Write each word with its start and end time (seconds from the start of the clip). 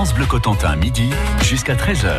France 0.00 0.14
Bleu 0.14 0.24
Cotentin, 0.24 0.76
midi 0.76 1.10
jusqu'à 1.42 1.74
13h. 1.74 2.10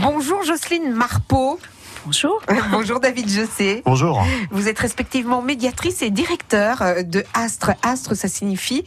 Bonjour 0.00 0.42
Jocelyne 0.44 0.94
Marpeau. 0.94 1.60
Bonjour. 2.06 2.40
Bonjour 2.70 3.00
David 3.00 3.28
Jossé. 3.28 3.82
Bonjour. 3.84 4.24
Vous 4.50 4.66
êtes 4.66 4.78
respectivement 4.78 5.42
médiatrice 5.42 6.00
et 6.00 6.08
directeur 6.08 6.82
de 7.04 7.22
Astre. 7.34 7.72
Astre, 7.82 8.16
ça 8.16 8.28
signifie 8.28 8.86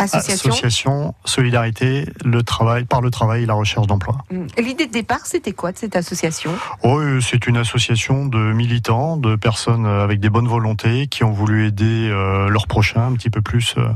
Association. 0.00 0.50
Association, 0.50 1.14
solidarité, 1.24 1.90
le 2.24 2.42
travail, 2.42 2.84
par 2.84 3.00
le 3.00 3.10
travail 3.10 3.42
et 3.44 3.46
la 3.46 3.54
recherche 3.54 3.86
d'emploi. 3.86 4.14
Mm. 4.30 4.46
L'idée 4.66 4.86
de 4.86 4.92
départ, 4.92 5.24
c'était 5.24 5.52
quoi 5.52 5.72
de 5.72 5.78
cette 5.78 5.96
association? 5.96 6.52
Oh, 6.82 6.98
euh, 6.98 7.20
C'est 7.20 7.46
une 7.46 7.56
association 7.56 8.26
de 8.26 8.38
militants, 8.52 9.16
de 9.16 9.36
personnes 9.36 9.86
avec 9.86 10.20
des 10.20 10.30
bonnes 10.30 10.48
volontés 10.48 11.06
qui 11.06 11.24
ont 11.24 11.32
voulu 11.32 11.66
aider 11.66 12.08
euh, 12.10 12.48
leurs 12.48 12.66
prochains 12.66 13.06
un 13.10 13.14
petit 13.18 13.30
peu 13.30 13.42
plus 13.42 13.74
euh, 13.76 13.88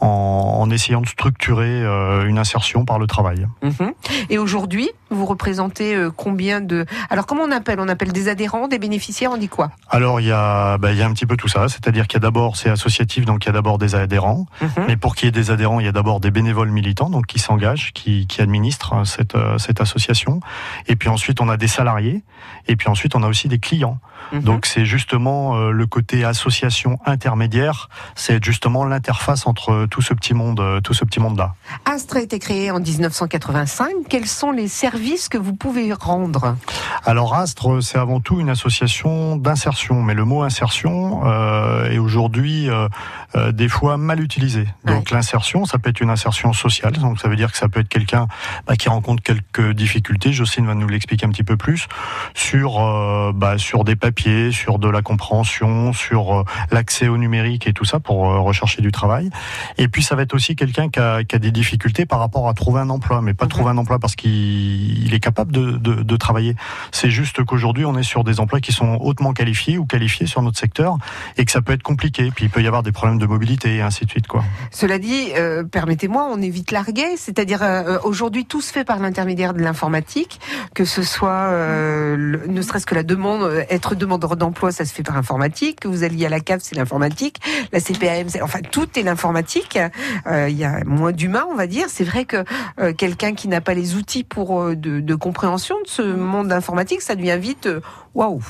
en, 0.00 0.58
en, 0.62 0.70
essayant 0.70 1.00
de 1.00 1.08
structurer 1.08 1.82
euh, 1.82 2.26
une 2.26 2.38
insertion 2.38 2.84
par 2.84 2.98
le 2.98 3.06
travail. 3.06 3.46
-hmm. 3.62 3.92
Et 4.30 4.38
aujourd'hui, 4.38 4.88
vous 5.10 5.26
représentez 5.26 5.94
euh, 5.94 6.10
combien 6.24 6.60
de... 6.60 6.86
Alors 7.10 7.26
comment 7.26 7.42
on 7.42 7.50
appelle? 7.52 7.78
On 7.80 7.88
appelle 7.88 8.12
des 8.12 8.28
adhérents, 8.28 8.68
des 8.68 8.78
bénéficiaires, 8.78 9.32
on 9.32 9.36
dit 9.36 9.48
quoi? 9.48 9.70
Alors 9.88 10.20
il 10.20 10.26
y, 10.26 10.32
a, 10.32 10.78
bah, 10.78 10.92
y 10.92 11.02
a 11.02 11.06
un 11.06 11.12
petit 11.12 11.26
peu 11.26 11.36
tout 11.36 11.48
ça, 11.48 11.68
c'est-à-dire 11.68 12.06
qu'il 12.06 12.16
y 12.18 12.22
a 12.22 12.26
d'abord, 12.28 12.56
c'est 12.56 12.70
associatif, 12.70 13.24
donc 13.24 13.44
il 13.44 13.48
y 13.48 13.50
a 13.50 13.52
d'abord 13.52 13.78
des 13.78 13.94
adhérents, 13.94 14.46
-hmm. 14.62 14.84
mais 14.88 14.96
pour 14.96 15.14
qu'il 15.14 15.26
y 15.26 15.28
ait 15.28 15.32
des 15.42 15.49
adhérents, 15.50 15.80
il 15.80 15.86
y 15.86 15.88
a 15.88 15.92
d'abord 15.92 16.20
des 16.20 16.30
bénévoles 16.30 16.70
militants, 16.70 17.10
donc 17.10 17.26
qui 17.26 17.38
s'engagent, 17.38 17.92
qui, 17.92 18.26
qui 18.26 18.40
administrent 18.40 18.94
hein, 18.94 19.04
cette, 19.04 19.34
euh, 19.34 19.58
cette 19.58 19.80
association. 19.80 20.40
Et 20.86 20.96
puis 20.96 21.08
ensuite, 21.08 21.40
on 21.40 21.48
a 21.48 21.56
des 21.56 21.68
salariés. 21.68 22.22
Et 22.68 22.76
puis 22.76 22.88
ensuite, 22.88 23.14
on 23.14 23.22
a 23.22 23.28
aussi 23.28 23.48
des 23.48 23.58
clients. 23.58 23.98
-hmm. 24.32 24.42
Donc 24.42 24.66
c'est 24.66 24.84
justement 24.84 25.56
euh, 25.56 25.70
le 25.70 25.86
côté 25.86 26.24
association 26.24 26.98
intermédiaire. 27.06 27.88
C'est 28.14 28.42
justement 28.44 28.84
l'interface 28.84 29.46
entre 29.46 29.86
tout 29.90 30.02
ce 30.02 30.14
petit 30.14 30.34
monde, 30.34 30.60
euh, 30.60 30.80
tout 30.80 30.94
ce 30.94 31.04
petit 31.04 31.20
monde 31.20 31.36
là. 31.38 31.54
Astre 31.84 32.16
a 32.16 32.20
été 32.20 32.38
créé 32.38 32.70
en 32.70 32.80
1985. 32.80 33.90
Quels 34.08 34.26
sont 34.26 34.52
les 34.52 34.68
services 34.68 35.28
que 35.28 35.38
vous 35.38 35.54
pouvez 35.54 35.92
rendre? 35.92 36.56
Alors 37.04 37.34
Astre, 37.34 37.82
c'est 37.82 37.98
avant 37.98 38.20
tout 38.20 38.40
une 38.40 38.50
association 38.50 39.36
d'insertion, 39.36 40.02
mais 40.02 40.14
le 40.14 40.24
mot 40.24 40.42
insertion 40.42 41.22
euh, 41.24 41.90
est 41.90 41.98
aujourd'hui 41.98 42.68
euh, 42.68 42.88
euh, 43.36 43.52
des 43.52 43.68
fois 43.68 43.96
mal 43.96 44.20
utilisé. 44.20 44.66
Donc 44.84 45.06
ouais. 45.10 45.16
l'insertion, 45.16 45.64
ça 45.64 45.78
peut 45.78 45.90
être 45.90 46.00
une 46.00 46.10
insertion 46.10 46.52
sociale, 46.52 46.94
donc 46.94 47.20
ça 47.20 47.28
veut 47.28 47.36
dire 47.36 47.52
que 47.52 47.58
ça 47.58 47.68
peut 47.68 47.80
être 47.80 47.88
quelqu'un 47.88 48.26
bah, 48.66 48.74
qui 48.74 48.88
rencontre 48.88 49.22
quelques 49.22 49.70
difficultés. 49.70 50.32
Jocelyne 50.32 50.66
va 50.66 50.74
nous 50.74 50.88
l'expliquer 50.88 51.26
un 51.26 51.28
petit 51.28 51.44
peu 51.44 51.56
plus 51.56 51.86
sur 52.34 52.80
euh, 52.80 53.30
bah, 53.32 53.56
sur 53.56 53.84
des 53.84 53.94
papiers, 54.10 54.50
sur 54.50 54.80
de 54.80 54.88
la 54.88 55.02
compréhension, 55.02 55.92
sur 55.92 56.40
euh, 56.40 56.44
l'accès 56.72 57.06
au 57.06 57.16
numérique 57.16 57.68
et 57.68 57.72
tout 57.72 57.84
ça 57.84 58.00
pour 58.00 58.28
euh, 58.28 58.40
rechercher 58.40 58.82
du 58.82 58.90
travail. 58.90 59.30
Et 59.78 59.86
puis 59.86 60.02
ça 60.02 60.16
va 60.16 60.22
être 60.22 60.34
aussi 60.34 60.56
quelqu'un 60.56 60.88
qui 60.88 60.98
a, 60.98 61.22
qui 61.22 61.36
a, 61.36 61.38
des 61.38 61.52
difficultés 61.52 62.06
par 62.06 62.18
rapport 62.18 62.48
à 62.48 62.54
trouver 62.54 62.80
un 62.80 62.90
emploi, 62.90 63.22
mais 63.22 63.34
pas 63.34 63.44
okay. 63.44 63.54
trouver 63.54 63.70
un 63.70 63.78
emploi 63.78 64.00
parce 64.00 64.16
qu'il 64.16 65.14
est 65.14 65.20
capable 65.20 65.52
de, 65.52 65.72
de, 65.72 66.02
de 66.02 66.16
travailler. 66.16 66.56
C'est 66.90 67.10
juste 67.10 67.44
qu'aujourd'hui 67.44 67.84
on 67.84 67.96
est 67.96 68.02
sur 68.02 68.24
des 68.24 68.40
emplois 68.40 68.60
qui 68.60 68.72
sont 68.72 68.98
hautement 69.00 69.32
qualifiés 69.32 69.78
ou 69.78 69.86
qualifiés 69.86 70.26
sur 70.26 70.42
notre 70.42 70.58
secteur 70.58 70.96
et 71.36 71.44
que 71.44 71.52
ça 71.52 71.62
peut 71.62 71.72
être 71.72 71.84
compliqué. 71.84 72.32
Puis 72.34 72.46
il 72.46 72.50
peut 72.50 72.62
y 72.62 72.66
avoir 72.66 72.82
des 72.82 72.92
problèmes 72.92 73.18
de 73.18 73.26
mobilité 73.26 73.76
et 73.76 73.82
ainsi 73.82 74.06
de 74.06 74.10
suite. 74.10 74.26
Quoi. 74.26 74.42
Cela 74.72 74.98
dit, 74.98 75.28
euh, 75.36 75.62
permettez-moi, 75.62 76.28
on 76.32 76.42
est 76.42 76.48
vite 76.48 76.72
largué, 76.72 77.16
c'est-à-dire 77.16 77.62
euh, 77.62 77.98
aujourd'hui 78.02 78.44
tout 78.44 78.60
se 78.60 78.72
fait 78.72 78.84
par 78.84 78.98
l'intermédiaire 78.98 79.54
de 79.54 79.60
l'informatique, 79.60 80.40
que 80.74 80.84
ce 80.84 81.02
soit 81.02 81.50
euh, 81.52 82.16
le, 82.16 82.46
ne 82.48 82.60
serait-ce 82.62 82.86
que 82.86 82.94
la 82.94 83.02
demande, 83.02 83.64
être 83.70 83.94
demandeur 84.00 84.36
d'emploi, 84.36 84.72
ça 84.72 84.84
se 84.84 84.92
fait 84.92 85.02
par 85.02 85.16
informatique, 85.16 85.80
que 85.80 85.88
vous 85.88 86.02
alliez 86.02 86.26
à 86.26 86.28
la 86.28 86.40
CAF, 86.40 86.62
c'est 86.62 86.74
l'informatique, 86.74 87.40
la 87.72 87.80
CPAM, 87.80 88.26
enfin 88.42 88.60
tout 88.60 88.98
est 88.98 89.02
l'informatique. 89.02 89.78
Il 90.26 90.56
y 90.56 90.64
a 90.64 90.82
moins 90.84 91.12
d'humains, 91.12 91.46
on 91.50 91.54
va 91.54 91.66
dire. 91.66 91.86
C'est 91.88 92.04
vrai 92.04 92.24
que 92.24 92.44
quelqu'un 92.92 93.34
qui 93.34 93.48
n'a 93.48 93.60
pas 93.60 93.74
les 93.74 93.94
outils 93.94 94.24
pour 94.24 94.64
de, 94.74 95.00
de, 95.00 95.14
compréhension 95.14 95.76
de 95.82 95.88
ce 95.88 96.02
monde 96.02 96.52
informatique, 96.52 97.02
ça 97.02 97.14
devient 97.14 97.38
vite 97.40 97.68
waouh, 98.14 98.42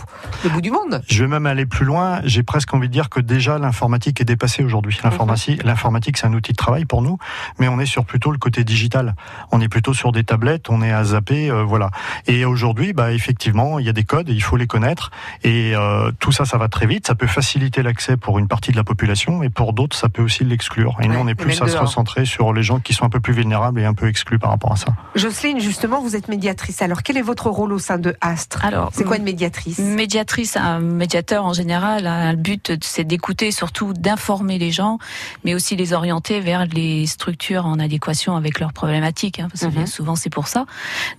le 0.44 0.50
bout 0.50 0.61
du 0.61 0.70
monde. 0.70 1.03
Je 1.08 1.25
vais 1.25 1.28
même 1.28 1.47
aller 1.47 1.66
plus 1.66 1.84
loin. 1.84 2.20
J'ai 2.25 2.42
presque 2.42 2.73
envie 2.73 2.89
de 2.89 2.92
dire 2.92 3.11
que 3.11 3.20
déjà 3.20 3.58
l'informatique 3.58 4.20
est 4.20 4.24
dépassée 4.24 4.64
aujourd'hui. 4.64 4.98
L'informatique, 5.05 5.62
l'informatique, 5.64 6.17
c'est 6.17 6.27
un 6.27 6.33
outil 6.33 6.52
de 6.52 6.57
travail 6.57 6.85
pour 6.85 7.02
nous, 7.02 7.18
mais 7.58 7.68
on 7.68 7.79
est 7.79 7.86
sur 7.86 8.05
plutôt 8.05 8.30
le 8.30 8.39
côté 8.39 8.64
digital. 8.64 9.14
On 9.52 9.61
est 9.61 9.68
plutôt 9.68 9.92
sur 9.92 10.12
des 10.12 10.24
tablettes, 10.24 10.70
on 10.70 10.83
est 10.83 10.92
à 10.92 11.05
zapper, 11.05 11.51
euh, 11.51 11.62
voilà. 11.62 11.90
Et 12.27 12.45
aujourd'hui, 12.45 12.92
bah 12.92 13.12
effectivement, 13.12 13.79
il 13.79 13.86
y 13.86 13.89
a 13.89 13.92
des 13.92 14.05
codes, 14.05 14.29
il 14.29 14.42
faut 14.42 14.57
les 14.57 14.67
connaître, 14.67 15.11
et 15.45 15.74
euh, 15.77 16.11
tout 16.18 16.33
ça, 16.33 16.45
ça 16.45 16.56
va 16.56 16.68
très 16.68 16.86
vite. 16.86 17.06
Ça 17.06 17.14
peut 17.14 17.27
faciliter 17.27 17.83
l'accès 17.83 18.17
pour 18.17 18.39
une 18.39 18.48
partie 18.48 18.73
de 18.73 18.77
la 18.77 18.85
population, 18.85 19.42
et 19.42 19.51
pour 19.51 19.73
d'autres, 19.73 19.96
ça 19.96 20.08
peut 20.08 20.23
aussi 20.23 20.45
l'exclure. 20.45 20.96
Et 21.01 21.08
ouais, 21.08 21.14
nous, 21.14 21.20
on 21.20 21.29
est 21.29 21.35
plus 21.35 21.61
à 21.61 21.68
se 21.68 21.77
recentrer 21.77 22.24
sur 22.24 22.52
les 22.52 22.62
gens 22.62 22.80
qui 22.80 22.95
sont 22.95 23.05
un 23.05 23.11
peu 23.11 23.20
plus 23.20 23.35
vulnérables 23.35 23.80
et 23.80 23.85
un 23.85 23.95
peu 23.95 24.08
exclus 24.08 24.39
par 24.39 24.51
rapport 24.51 24.73
à 24.73 24.77
ça. 24.77 24.95
Jocelyne, 25.14 25.61
justement, 25.61 26.01
vous 26.01 26.17
êtes 26.17 26.29
médiatrice. 26.29 26.80
Alors, 26.80 27.02
quel 27.02 27.18
est 27.18 27.23
votre 27.23 27.51
rôle 27.51 27.73
au 27.73 27.79
sein 27.79 27.98
de 27.98 28.17
Astre? 28.20 28.64
Alors, 28.64 28.90
c'est 28.95 29.05
quoi 29.05 29.17
une 29.17 29.24
médiatrice? 29.24 29.49
Médiatrice, 29.78 30.56
un 30.56 30.80
médiateur 30.80 31.44
en 31.44 31.52
général, 31.52 32.06
a 32.06 32.33
le 32.33 32.38
but, 32.38 32.72
c'est 32.83 33.05
d'écouter, 33.05 33.50
surtout 33.50 33.92
d'informer 33.92 34.58
les 34.58 34.70
gens, 34.70 34.98
mais 35.44 35.55
aussi 35.55 35.77
les 35.77 35.92
orienter 35.92 36.40
vers 36.40 36.66
les 36.66 37.06
structures 37.06 37.66
en 37.66 37.78
adéquation 37.78 38.36
avec 38.36 38.61
leurs 38.61 38.72
problématiques, 38.72 39.40
hein, 39.40 39.48
parce 39.50 39.62
que 39.62 39.78
mm 39.78 39.84
-hmm. 39.84 39.86
souvent 39.86 40.16
c'est 40.16 40.30
pour 40.30 40.48
ça. 40.48 40.66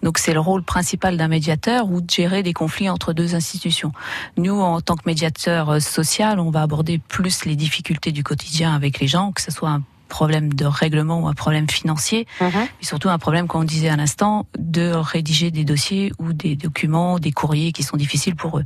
Donc 0.04 0.18
c'est 0.18 0.34
le 0.34 0.40
rôle 0.40 0.64
principal 0.64 1.18
d'un 1.18 1.28
médiateur 1.28 1.90
ou 1.92 2.02
de 2.02 2.10
gérer 2.10 2.44
des 2.44 2.54
conflits 2.54 2.90
entre 2.90 3.14
deux 3.14 3.36
institutions. 3.36 3.92
Nous, 4.38 4.60
en 4.60 4.82
tant 4.82 4.96
que 4.96 5.04
médiateur 5.06 5.82
social, 5.82 6.40
on 6.40 6.52
va 6.52 6.62
aborder 6.62 7.00
plus 7.16 7.46
les 7.46 7.56
difficultés 7.56 8.12
du 8.12 8.24
quotidien 8.24 8.76
avec 8.76 9.00
les 9.00 9.08
gens, 9.08 9.32
que 9.32 9.42
ce 9.42 9.52
soit 9.52 9.70
un 9.70 9.84
problème 10.12 10.54
de 10.54 10.66
règlement 10.66 11.22
ou 11.22 11.28
un 11.28 11.34
problème 11.34 11.68
financier, 11.70 12.28
mmh. 12.40 12.46
mais 12.54 12.86
surtout 12.86 13.10
un 13.10 13.18
problème, 13.18 13.48
comme 13.48 13.62
on 13.62 13.64
disait 13.64 13.90
à 13.90 13.96
l'instant, 13.96 14.46
de 14.60 14.92
rédiger 14.92 15.50
des 15.50 15.64
dossiers 15.64 16.12
ou 16.20 16.34
des 16.34 16.56
documents, 16.56 17.18
des 17.18 17.32
courriers 17.32 17.72
qui 17.72 17.82
sont 17.82 17.98
difficiles 17.98 18.36
pour 18.36 18.60
eux. 18.60 18.66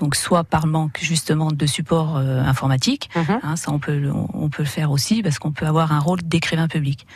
Donc 0.00 0.16
soit 0.16 0.42
par 0.42 0.66
manque 0.66 0.98
justement 1.00 1.52
de 1.52 1.66
support 1.66 2.16
euh, 2.16 2.40
informatique, 2.42 3.10
mmh. 3.14 3.20
hein, 3.42 3.56
ça 3.56 3.70
on 3.70 3.78
peut 3.78 4.10
on 4.34 4.48
peut 4.48 4.62
le 4.62 4.68
faire 4.68 4.90
aussi 4.90 5.22
parce 5.22 5.38
qu'on 5.38 5.52
peut 5.52 5.66
avoir 5.66 5.92
un 5.92 6.00
rôle 6.00 6.22
d'écrivain 6.22 6.66
public. 6.66 7.06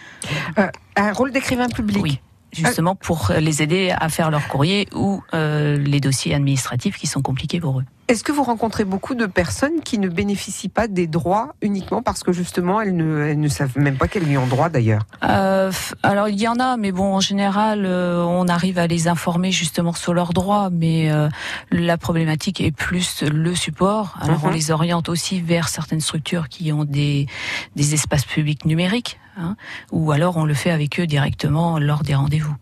Euh, 0.58 0.68
un 0.96 1.12
rôle 1.12 1.32
d'écrivain 1.32 1.68
public. 1.68 2.02
Oui 2.02 2.20
justement 2.52 2.96
pour 2.96 3.30
les 3.38 3.62
aider 3.62 3.94
à 3.96 4.08
faire 4.08 4.30
leur 4.30 4.48
courrier 4.48 4.88
ou 4.92 5.22
euh, 5.34 5.76
les 5.76 6.00
dossiers 6.00 6.34
administratifs 6.34 6.96
qui 6.98 7.06
sont 7.06 7.22
compliqués 7.22 7.60
pour 7.60 7.78
eux. 7.78 7.84
Est-ce 8.10 8.24
que 8.24 8.32
vous 8.32 8.42
rencontrez 8.42 8.84
beaucoup 8.84 9.14
de 9.14 9.26
personnes 9.26 9.78
qui 9.84 9.96
ne 9.96 10.08
bénéficient 10.08 10.68
pas 10.68 10.88
des 10.88 11.06
droits 11.06 11.54
uniquement 11.62 12.02
parce 12.02 12.24
que 12.24 12.32
justement 12.32 12.80
elles 12.80 12.96
ne, 12.96 13.24
elles 13.28 13.38
ne 13.38 13.46
savent 13.46 13.78
même 13.78 13.96
pas 13.98 14.08
qu'elles 14.08 14.28
y 14.28 14.36
ont 14.36 14.48
droit 14.48 14.68
d'ailleurs? 14.68 15.02
Euh, 15.22 15.70
Alors 16.02 16.28
il 16.28 16.40
y 16.40 16.48
en 16.48 16.58
a, 16.58 16.76
mais 16.76 16.90
bon 16.90 17.14
en 17.14 17.20
général 17.20 17.86
euh, 17.86 18.24
on 18.24 18.48
arrive 18.48 18.80
à 18.80 18.88
les 18.88 19.06
informer 19.06 19.52
justement 19.52 19.92
sur 19.92 20.12
leurs 20.12 20.32
droits, 20.32 20.70
mais 20.72 21.12
euh, 21.12 21.28
la 21.70 21.96
problématique 21.98 22.60
est 22.60 22.72
plus 22.72 23.22
le 23.22 23.54
support. 23.54 24.16
Alors 24.20 24.38
mm 24.38 24.42
-hmm. 24.42 24.48
on 24.48 24.50
les 24.50 24.70
oriente 24.72 25.08
aussi 25.08 25.40
vers 25.40 25.68
certaines 25.68 26.00
structures 26.08 26.48
qui 26.48 26.72
ont 26.72 26.84
des, 26.84 27.28
des 27.76 27.94
espaces 27.94 28.24
publics 28.24 28.64
numériques, 28.64 29.20
hein, 29.38 29.54
ou 29.92 30.10
alors 30.10 30.36
on 30.36 30.46
le 30.52 30.54
fait 30.54 30.72
avec 30.78 30.98
eux 30.98 31.06
directement 31.06 31.78
lors 31.78 32.02
des 32.02 32.16
rendez-vous. 32.16 32.56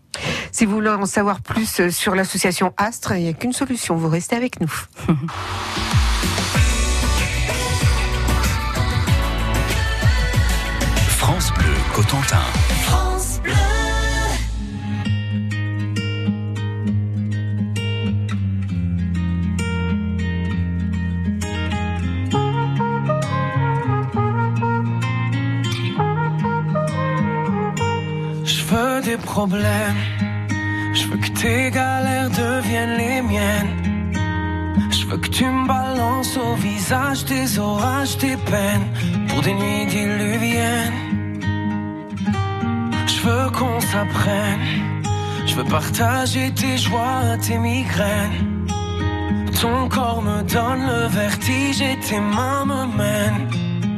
Si 0.51 0.65
vous 0.65 0.73
voulez 0.73 0.89
en 0.89 1.05
savoir 1.05 1.41
plus 1.41 1.89
sur 1.89 2.15
l'association 2.15 2.73
Astre, 2.77 3.13
il 3.13 3.23
n'y 3.23 3.29
a 3.29 3.33
qu'une 3.33 3.53
solution, 3.53 3.95
vous 3.95 4.09
restez 4.09 4.35
avec 4.35 4.59
nous. 4.59 4.71
France 11.17 11.51
Bleu 11.53 11.73
Cotentin. 11.93 13.08
Je 29.47 31.07
veux 31.07 31.17
que 31.17 31.29
tes 31.29 31.71
galères 31.71 32.29
deviennent 32.29 32.97
les 32.97 33.21
miennes. 33.21 34.11
Je 34.91 35.05
veux 35.05 35.17
que 35.17 35.29
tu 35.29 35.45
me 35.45 35.65
balances 35.65 36.35
au 36.35 36.55
visage 36.55 37.23
tes 37.23 37.57
orages, 37.57 38.17
tes 38.17 38.35
peines 38.35 38.89
pour 39.29 39.41
des 39.41 39.53
nuits 39.53 39.85
diluviennes. 39.85 41.39
Je 43.07 43.21
veux 43.21 43.49
qu'on 43.51 43.79
s'apprenne. 43.79 44.59
Je 45.45 45.55
veux 45.55 45.63
partager 45.63 46.51
tes 46.51 46.77
joies, 46.77 47.37
tes 47.41 47.57
migraines. 47.57 48.67
Ton 49.61 49.87
corps 49.87 50.21
me 50.21 50.41
donne 50.43 50.85
le 50.85 51.07
vertige 51.07 51.81
et 51.81 51.97
tes 51.99 52.19
mains 52.19 52.65
me 52.65 52.97
mènent 52.97 53.47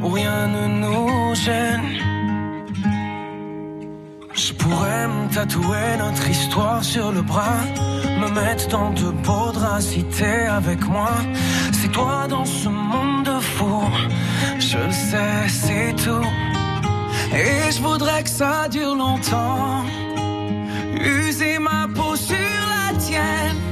rien 0.08 0.46
ne 0.48 0.66
nous 0.82 1.34
gêne. 1.34 2.21
Je 4.44 4.52
pourrais 4.54 5.06
me 5.06 5.32
tatouer 5.32 5.96
notre 5.98 6.28
histoire 6.28 6.82
sur 6.82 7.12
le 7.12 7.22
bras, 7.22 7.60
me 8.20 8.28
mettre 8.28 8.66
dans 8.68 8.90
de 8.90 9.10
beaux 9.24 9.52
draps 9.52 9.86
avec 10.50 10.80
moi. 10.88 11.12
C'est 11.72 11.92
toi 11.92 12.26
dans 12.28 12.44
ce 12.44 12.68
monde 12.68 13.30
fou, 13.40 13.82
je 14.58 14.78
le 14.78 14.90
sais, 14.90 15.48
c'est 15.48 15.94
tout. 16.04 16.26
Et 17.32 17.70
je 17.70 17.80
voudrais 17.80 18.24
que 18.24 18.30
ça 18.30 18.68
dure 18.68 18.96
longtemps, 18.96 19.84
user 20.96 21.60
ma 21.60 21.86
peau 21.94 22.16
sur 22.16 22.58
la 22.74 22.98
tienne. 22.98 23.71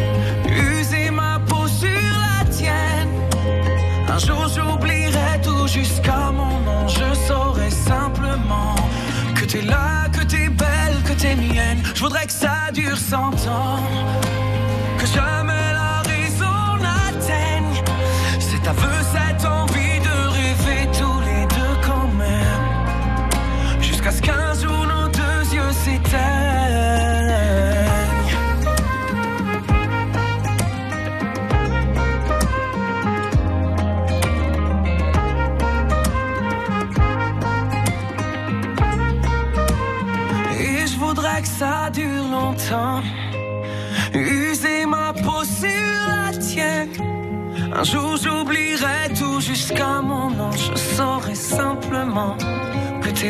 J'oublierai 4.27 5.41
tout 5.43 5.67
jusqu'à 5.67 6.31
mon 6.31 6.59
nom. 6.61 6.87
Je 6.87 7.13
saurai 7.27 7.69
simplement 7.69 8.75
que 9.35 9.45
t'es 9.45 9.61
là, 9.61 10.07
que 10.11 10.23
t'es 10.23 10.49
belle, 10.49 10.97
que 11.05 11.13
t'es 11.13 11.35
mienne. 11.35 11.81
Je 11.95 12.01
voudrais 12.01 12.25
que 12.25 12.31
ça 12.31 12.71
dure 12.73 12.97
cent 12.97 13.33
ans. 13.47 13.79
Que 14.99 15.05
jamais 15.07 15.73
la 15.81 16.01
raison 16.13 16.77
n'atteigne 16.83 17.83
cet 18.39 18.67
aveu, 18.67 18.95
cette 19.13 19.45
envie 19.45 19.90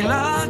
que 0.02 0.41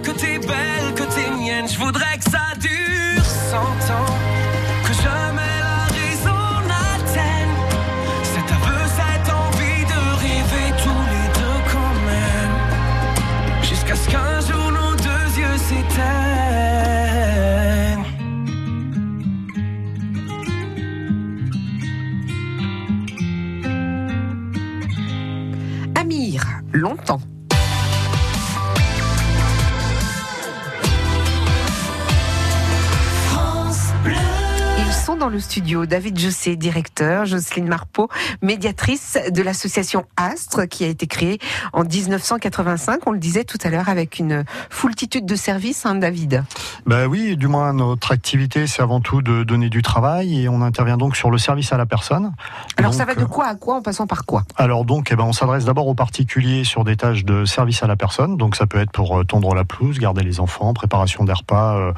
David 35.61 36.19
Jossé, 36.19 36.57
directeur, 36.57 37.27
Jocelyne 37.27 37.69
Marpeau, 37.69 38.09
médiatrice 38.41 39.19
de 39.31 39.43
l'association 39.43 40.07
Astre, 40.17 40.67
qui 40.69 40.85
a 40.85 40.87
été 40.87 41.07
créée 41.07 41.39
en 41.73 41.85
1985. 41.85 43.07
On 43.07 43.13
le 43.13 43.19
disait 43.19 43.45
tout 43.45 43.59
à 43.63 43.69
l'heure 43.69 43.89
avec 43.89 44.19
une 44.19 44.45
foultitude 44.71 45.27
de 45.27 45.37
services, 45.37 45.85
hein, 45.85 45.97
David. 45.97 46.45
Ben 46.87 47.07
oui, 47.07 47.37
du 47.37 47.47
moins 47.47 47.73
notre 47.73 48.13
activité, 48.13 48.67
c'est 48.67 48.83
avant 48.83 49.01
tout 49.01 49.23
de 49.23 49.45
donner 49.45 49.69
du 49.69 49.83
travail 49.83 50.41
et 50.41 50.49
on 50.49 50.63
intervient 50.63 50.97
donc 50.97 51.17
sur 51.17 51.31
le 51.31 51.39
service 51.39 51.73
à 51.73 51.77
la 51.77 51.87
personne. 51.87 52.33
Alors 52.77 52.91
Donc, 52.91 52.99
ça 52.99 53.05
va 53.05 53.15
de 53.15 53.23
euh, 53.23 53.27
quoi 53.27 53.47
à 53.47 53.55
quoi 53.55 53.77
en 53.77 53.83
passant 53.83 54.07
par 54.07 54.25
quoi? 54.25 54.43
Alors 54.57 54.85
donc, 54.85 55.09
eh 55.13 55.17
ben, 55.17 55.25
on 55.25 55.33
s'adresse 55.33 55.65
d'abord 55.65 55.87
aux 55.87 55.95
particuliers 55.95 56.65
sur 56.65 56.85
des 56.85 56.97
tâches 56.97 57.25
de 57.25 57.45
service 57.45 57.83
à 57.83 57.87
la 57.87 57.97
personne. 57.97 58.37
Donc 58.37 58.57
ça 58.57 58.67
peut 58.67 58.79
être 58.79 58.91
pour 58.91 59.19
euh, 59.19 59.25
tondre 59.25 59.55
la 59.55 59.65
pelouse, 59.65 59.99
garder 59.99 60.23
les 60.23 60.41
enfants, 60.41 60.73
préparation 60.75 61.25
des 61.25 61.33
repas, 61.33 61.77
euh, 61.77 61.93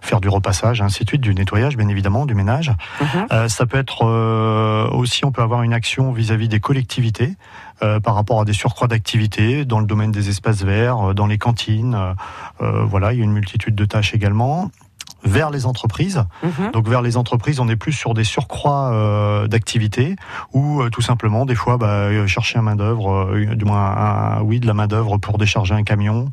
faire 0.00 0.20
du 0.20 0.28
repassage, 0.28 0.80
ainsi 0.80 1.04
de 1.04 1.10
suite, 1.10 1.20
du 1.20 1.34
nettoyage 1.34 1.76
bien 1.76 1.88
évidemment, 1.88 2.26
du 2.26 2.34
ménage. 2.34 2.72
Mhm. 3.00 3.26
Euh, 3.32 3.48
ça 3.48 3.66
peut 3.66 3.78
être 3.78 4.06
euh, 4.06 4.88
aussi, 4.90 5.24
on 5.24 5.32
peut 5.32 5.42
avoir 5.42 5.62
une 5.62 5.74
action 5.74 6.12
vis-à-vis 6.12 6.48
des 6.48 6.60
collectivités 6.60 7.36
euh, 7.82 8.00
par 8.00 8.14
rapport 8.14 8.40
à 8.40 8.44
des 8.44 8.52
surcroîts 8.52 8.88
d'activités 8.88 9.64
dans 9.64 9.80
le 9.80 9.86
domaine 9.86 10.12
des 10.12 10.28
espaces 10.28 10.62
verts, 10.62 11.10
euh, 11.10 11.14
dans 11.14 11.26
les 11.26 11.38
cantines. 11.38 11.94
euh, 12.60 12.84
voilà, 12.84 13.12
il 13.12 13.18
y 13.18 13.22
a 13.22 13.24
une 13.24 13.32
multitude 13.32 13.74
de 13.74 13.84
tâches 13.84 14.14
également 14.14 14.70
vers 15.22 15.50
les 15.50 15.66
entreprises. 15.66 16.24
Mhm. 16.42 16.70
Donc 16.72 16.88
vers 16.88 17.02
les 17.02 17.16
entreprises, 17.18 17.60
on 17.60 17.68
est 17.68 17.76
plus 17.76 17.92
sur 17.92 18.14
des 18.14 18.24
surcroîts 18.24 18.90
euh, 18.92 19.48
d'activités 19.48 20.16
ou 20.54 20.80
euh, 20.80 20.88
tout 20.88 21.02
simplement 21.02 21.44
des 21.44 21.54
fois 21.54 21.76
bah, 21.76 22.26
chercher 22.26 22.58
un 22.58 22.62
main 22.62 22.74
d'œuvre, 22.76 23.12
euh, 23.34 23.54
du 23.54 23.64
moins 23.66 23.84
un- 23.96 24.40
oui 24.42 24.60
de 24.60 24.66
la 24.66 24.72
main 24.74 24.86
d'œuvre 24.86 25.18
pour 25.18 25.36
décharger 25.36 25.74
un 25.74 25.82
camion, 25.82 26.30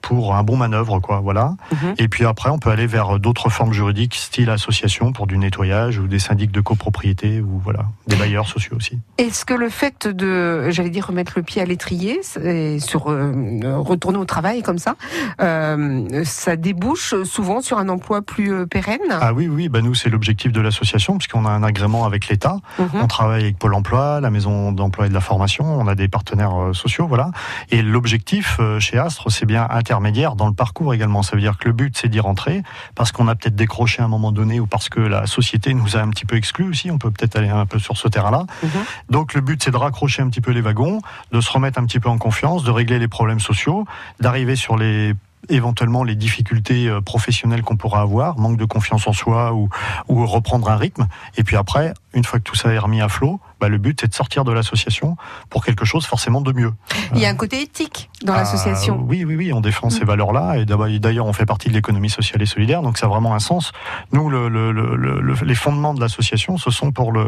pour 0.00 0.34
un 0.34 0.42
bon 0.42 0.56
manœuvre 0.56 1.00
quoi, 1.00 1.20
voilà. 1.20 1.54
Mhm. 1.72 1.94
Et 1.98 2.08
puis 2.08 2.24
après, 2.24 2.50
on 2.50 2.58
peut 2.58 2.70
aller 2.70 2.86
vers 2.86 3.18
d'autres 3.18 3.48
formes 3.48 3.72
juridiques, 3.72 4.14
style 4.14 4.50
association 4.50 5.12
pour 5.12 5.26
du 5.26 5.38
nettoyage 5.38 5.98
ou 5.98 6.06
des 6.06 6.18
syndics 6.18 6.52
de 6.52 6.60
copropriété 6.60 7.40
ou 7.40 7.60
voilà 7.62 7.86
des 8.06 8.16
bailleurs 8.16 8.48
sociaux 8.48 8.76
aussi. 8.76 8.98
Est-ce 9.18 9.44
que 9.44 9.54
le 9.54 9.68
fait 9.68 10.06
de, 10.06 10.70
j'allais 10.70 10.90
dire, 10.90 11.06
remettre 11.06 11.32
le 11.36 11.42
pied 11.42 11.60
à 11.60 11.64
l'étrier, 11.64 12.20
et 12.42 12.78
sur 12.80 13.10
euh, 13.10 13.32
retourner 13.78 14.18
au 14.18 14.24
travail 14.24 14.62
comme 14.62 14.78
ça, 14.78 14.96
euh, 15.40 16.24
ça 16.24 16.56
débouche 16.56 17.14
souvent 17.24 17.60
sur 17.60 17.78
un 17.78 17.88
emploi 17.88 18.22
plus 18.22 18.52
euh, 18.52 18.66
pérenne? 18.66 19.00
Ah 19.10 19.32
oui 19.32 19.48
oui, 19.48 19.68
bah 19.68 19.80
nous 19.80 19.94
c'est 19.94 20.10
l'objectif 20.10 20.52
de 20.52 20.60
l'association 20.60 21.18
puisqu'on 21.18 21.44
a 21.46 21.50
un 21.50 21.62
agrément 21.62 22.04
avec 22.04 22.28
l'État. 22.28 22.58
Mhm. 22.78 22.88
On 22.94 23.06
travaille 23.06 23.42
avec 23.42 23.58
Pôle 23.58 23.74
Emploi, 23.74 24.20
la 24.20 24.30
Maison 24.30 24.72
d'Emploi 24.72 25.06
et 25.06 25.08
de 25.08 25.14
la 25.14 25.20
Formation. 25.20 25.64
On 25.64 25.86
a 25.88 25.94
des 25.94 26.08
partenaires 26.08 26.70
sociaux, 26.72 27.06
voilà. 27.06 27.30
Et 27.70 27.82
l'objectif 27.82 28.60
chez 28.78 28.98
Astre, 28.98 29.30
c'est 29.30 29.46
bien 29.46 29.66
intermédiaire 29.86 30.34
dans 30.34 30.48
le 30.48 30.52
parcours 30.52 30.92
également. 30.94 31.22
Ça 31.22 31.36
veut 31.36 31.42
dire 31.42 31.58
que 31.58 31.68
le 31.68 31.72
but, 31.72 31.96
c'est 31.96 32.08
d'y 32.08 32.18
rentrer 32.18 32.64
parce 32.96 33.12
qu'on 33.12 33.28
a 33.28 33.36
peut-être 33.36 33.54
décroché 33.54 34.02
à 34.02 34.06
un 34.06 34.08
moment 34.08 34.32
donné 34.32 34.58
ou 34.58 34.66
parce 34.66 34.88
que 34.88 34.98
la 34.98 35.26
société 35.26 35.74
nous 35.74 35.96
a 35.96 36.00
un 36.00 36.10
petit 36.10 36.24
peu 36.24 36.34
exclus 36.34 36.68
aussi. 36.68 36.90
On 36.90 36.98
peut 36.98 37.12
peut-être 37.12 37.36
aller 37.36 37.48
un 37.48 37.66
peu 37.66 37.78
sur 37.78 37.96
ce 37.96 38.08
terrain-là. 38.08 38.46
Mhm. 38.64 38.70
Donc 39.10 39.34
le 39.34 39.40
but, 39.40 39.62
c'est 39.62 39.70
de 39.70 39.76
raccrocher 39.76 40.22
un 40.22 40.28
petit 40.28 40.40
peu 40.40 40.50
les 40.50 40.60
wagons, 40.60 41.00
de 41.30 41.40
se 41.40 41.52
remettre 41.52 41.78
un 41.78 41.86
petit 41.86 42.00
peu 42.00 42.08
en 42.08 42.18
confiance, 42.18 42.64
de 42.64 42.70
régler 42.72 42.98
les 42.98 43.08
problèmes 43.08 43.38
sociaux, 43.38 43.86
d'arriver 44.18 44.56
sur 44.56 44.76
les 44.76 45.14
éventuellement 45.48 46.02
les 46.02 46.16
difficultés 46.16 46.88
euh, 46.88 47.00
professionnelles 47.00 47.62
qu'on 47.62 47.76
pourra 47.76 48.00
avoir, 48.00 48.38
manque 48.38 48.56
de 48.56 48.64
confiance 48.64 49.06
en 49.06 49.12
soi 49.12 49.52
ou, 49.52 49.68
ou 50.08 50.26
reprendre 50.26 50.68
un 50.68 50.76
rythme. 50.76 51.06
Et 51.36 51.44
puis 51.44 51.56
après, 51.56 51.94
une 52.16 52.24
fois 52.24 52.38
que 52.40 52.44
tout 52.44 52.56
ça 52.56 52.72
est 52.72 52.78
remis 52.78 53.00
à 53.00 53.08
flot, 53.08 53.38
bah, 53.60 53.68
le 53.68 53.78
but 53.78 53.98
c'est 54.00 54.08
de 54.08 54.14
sortir 54.14 54.44
de 54.44 54.52
l'association 54.52 55.16
pour 55.50 55.64
quelque 55.64 55.84
chose 55.84 56.04
forcément 56.06 56.40
de 56.40 56.52
mieux. 56.52 56.72
Il 57.14 57.20
y 57.20 57.26
a 57.26 57.28
un 57.28 57.34
côté 57.34 57.62
éthique 57.62 58.10
dans 58.24 58.32
Ah, 58.32 58.38
l'association. 58.38 59.04
oui, 59.06 59.24
oui, 59.24 59.36
oui, 59.36 59.52
on 59.52 59.60
défend 59.60 59.90
ces 59.90 60.02
Mm. 60.04 60.08
valeurs-là. 60.08 60.56
Et 60.58 60.64
d'ailleurs, 60.98 61.26
on 61.26 61.32
fait 61.32 61.46
partie 61.46 61.68
de 61.68 61.74
l'économie 61.74 62.10
sociale 62.10 62.42
et 62.42 62.46
solidaire, 62.46 62.82
donc 62.82 62.98
ça 62.98 63.06
a 63.06 63.08
vraiment 63.08 63.34
un 63.34 63.38
sens. 63.38 63.72
Nous, 64.12 64.28
le, 64.30 64.48
le- 64.48 64.72
le- 64.72 64.96
le- 64.96 65.34
les 65.44 65.54
fondements 65.54 65.94
de 65.94 66.00
l'association, 66.00 66.56
ce 66.58 66.70
sont 66.70 66.90
pour 66.92 67.12
le, 67.12 67.24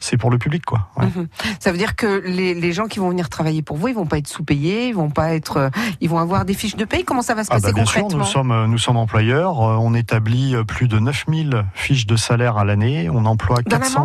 c'est 0.00 0.16
pour 0.16 0.30
le 0.30 0.38
public, 0.38 0.64
quoi. 0.64 0.88
Ouais. 0.96 1.06
Mhm. 1.06 1.28
Ça 1.58 1.72
veut 1.72 1.78
dire 1.78 1.96
que 1.96 2.22
les, 2.24 2.54
les 2.54 2.72
gens 2.72 2.86
qui 2.86 2.98
vont 2.98 3.10
venir 3.10 3.28
travailler 3.28 3.62
pour 3.62 3.76
vous, 3.76 3.88
ils 3.88 3.94
vont 3.94 4.06
pas 4.06 4.18
être 4.18 4.28
sous-payés, 4.28 4.88
ils 4.88 4.94
vont 4.94 5.10
pas 5.10 5.34
être, 5.34 5.56
euh, 5.56 5.70
ils 6.00 6.08
vont 6.08 6.18
avoir 6.18 6.44
des 6.44 6.54
fiches 6.54 6.76
de 6.76 6.84
paye. 6.84 7.04
Comment 7.04 7.22
ça 7.22 7.34
va 7.34 7.42
se 7.44 7.48
Ah 7.50 7.54
passer 7.56 7.66
bah 7.68 7.72
bien 7.72 7.84
sûr, 7.84 8.02
concrètement 8.02 8.18
nous 8.24 8.30
sommes, 8.30 8.52
euh, 8.52 8.66
nous 8.66 8.78
sommes 8.78 8.96
employeurs. 8.96 9.60
Euh, 9.60 9.76
On 9.80 9.94
établit 9.94 10.54
euh, 10.54 10.62
plus 10.64 10.88
de 10.88 10.98
9000 10.98 11.64
fiches 11.74 12.06
de 12.06 12.16
salaire 12.16 12.56
à 12.58 12.64
l'année. 12.64 13.08
On 13.10 13.24
emploie 13.24 13.58
Dans 13.66 13.76
la 13.78 13.82
400. 13.82 14.00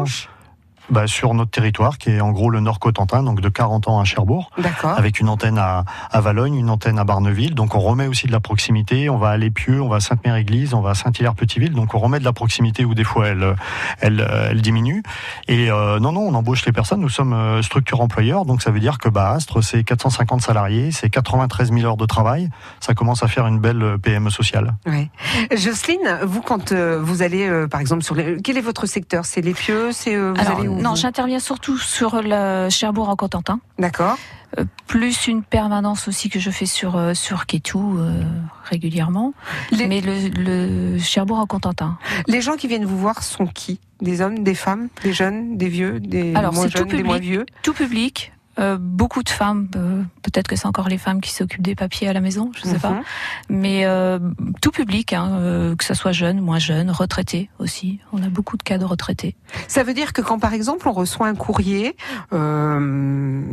Bah, 0.90 1.08
Sur 1.08 1.34
notre 1.34 1.52
territoire, 1.52 1.98
qui 1.98 2.12
est 2.12 2.22
en 2.22 2.32
gros 2.32 2.50
le 2.50 2.60
Nord 2.60 2.80
Cotentin, 2.80 3.24
donc 3.24 3.42
de 3.42 3.50
40 3.50 3.88
ans 3.88 4.00
à 4.00 4.04
Cherbourg, 4.04 4.52
avec 4.84 5.20
une 5.20 5.30
antenne 5.30 5.58
à, 5.58 5.84
à 6.12 6.22
Valogne, 6.22 6.56
une 6.56 6.70
antenne 6.70 7.00
à 7.00 7.04
Barneville. 7.04 7.56
Donc 7.56 7.74
on 7.74 7.80
remet 7.80 8.08
aussi 8.08 8.28
de 8.28 8.32
la 8.32 8.40
proximité. 8.40 9.10
On 9.10 9.18
va 9.18 9.30
à 9.30 9.38
Lépieux, 9.38 9.82
on 9.82 9.88
va 9.88 9.98
à 9.98 10.00
Sainte-Mère-Église, 10.00 10.74
on 10.74 10.82
va 10.82 10.92
à 10.92 10.96
Saint-Hilaire-Petiteville. 10.96 11.74
Donc 11.74 11.96
on 11.96 12.00
remet 12.00 12.20
de 12.20 12.24
la 12.24 12.34
proximité 12.34 12.86
où 12.86 12.94
des 12.94 13.04
fois 13.04 13.28
elle, 13.28 13.56
elle, 14.00 14.28
elle 14.52 14.62
diminue. 14.62 15.02
Et 15.48 15.72
euh, 15.72 16.00
non, 16.00 16.12
non, 16.12 16.22
on 16.22 16.34
embauche 16.34 16.66
les 16.66 16.72
personnes. 16.72 17.02
Nous 17.02 17.10
sommes 17.10 17.34
euh, 17.34 17.62
structure 17.62 18.02
employeur, 18.02 18.46
donc 18.46 18.62
ça 18.62 18.72
veut 18.72 18.80
dire 18.80 19.00
que 19.00 19.10
bah, 19.10 19.32
Astre, 19.32 19.64
c'est 19.64 19.84
450 19.84 20.42
salariés, 20.42 20.92
c'est 20.92 21.10
93 21.10 21.72
000 21.72 21.86
heures 21.86 21.98
de 21.98 22.06
travail. 22.06 22.50
Ça 22.80 22.94
commence 22.94 23.24
à 23.24 23.28
faire 23.28 23.48
une 23.48 23.60
belle 23.60 23.82
euh, 23.82 23.98
PME 23.98 24.30
sociale. 24.30 24.76
Ouais. 24.86 25.10
Jocelyne, 25.56 26.20
vous 26.24 26.42
quand 26.42 26.74
vous 26.74 27.22
allez, 27.22 27.66
par 27.70 27.80
exemple, 27.80 28.04
sur 28.04 28.16
les... 28.16 28.42
quel 28.42 28.58
est 28.58 28.62
votre 28.62 28.86
secteur? 28.86 29.26
C'est 29.26 29.42
les 29.42 29.54
pieux 29.54 29.92
C'est 29.92 30.16
vous 30.16 30.34
allez 30.38 30.68
où? 30.68 30.75
Non, 30.82 30.96
j'interviens 30.96 31.40
surtout 31.40 31.78
sur 31.78 32.22
le 32.22 32.70
Cherbourg 32.70 33.10
en 33.10 33.16
Cotentin. 33.16 33.60
D'accord. 33.80 34.18
Euh, 34.58 34.66
plus 34.88 35.28
une 35.28 35.44
permanence 35.44 36.08
aussi 36.08 36.30
que 36.30 36.40
je 36.40 36.50
fais 36.50 36.66
sur 36.66 36.96
euh, 36.96 37.14
sur 37.14 37.46
Kétou 37.46 37.98
euh, 37.98 38.24
régulièrement. 38.64 39.34
Mais 39.72 40.02
le, 40.02 40.30
le 40.30 41.00
Cherbourg 41.00 41.40
en 41.40 41.46
Contentin. 41.46 41.98
Les 42.28 42.42
gens 42.42 42.56
qui 42.56 42.68
viennent 42.68 42.86
vous 42.86 42.98
voir 42.98 43.24
sont 43.24 43.48
qui? 43.48 43.80
Des 44.02 44.22
hommes, 44.22 44.44
des 44.44 44.56
femmes, 44.56 44.90
des 45.04 45.14
jeunes, 45.14 45.58
des 45.58 45.70
vieux, 45.70 46.00
des 46.00 46.32
moins 46.32 46.68
jeunes, 46.68 46.88
des 46.88 47.04
moins 47.04 47.20
vieux? 47.20 47.46
Tout 47.64 47.74
public. 47.74 48.34
Euh, 48.58 48.78
beaucoup 48.80 49.22
de 49.22 49.30
femmes, 49.30 49.68
euh, 49.76 50.02
peut-être 50.22 50.48
que 50.48 50.56
c'est 50.56 50.66
encore 50.66 50.88
les 50.88 50.98
femmes 50.98 51.20
qui 51.20 51.32
s'occupent 51.32 51.62
des 51.62 51.76
papiers 51.76 52.08
à 52.08 52.14
la 52.14 52.22
maison, 52.22 52.52
je 52.56 52.62
sais 52.68 52.80
pas, 52.80 52.92
mhm. 52.92 53.04
mais 53.50 53.86
euh, 53.86 54.20
tout 54.62 54.72
public, 54.72 55.12
hein, 55.12 55.76
que 55.78 55.84
ce 55.84 55.94
soit 55.94 56.14
jeune, 56.14 56.40
moins 56.40 56.60
jeune, 56.60 56.90
retraité 56.90 57.50
aussi. 57.60 58.00
On 58.14 58.24
a 58.24 58.30
beaucoup 58.30 58.56
de 58.56 58.64
cas 58.64 58.78
de 58.78 58.86
retraités. 58.86 59.36
Ça 59.68 59.84
veut 59.84 59.94
dire 59.94 60.14
que 60.14 60.22
quand 60.22 60.40
par 60.40 60.54
exemple 60.54 60.88
on 60.88 60.94
reçoit 60.94 61.28
un 61.28 61.36
courrier 61.36 61.96